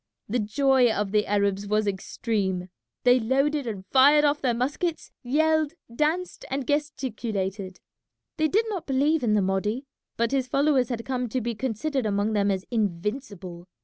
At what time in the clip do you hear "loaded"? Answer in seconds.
3.19-3.67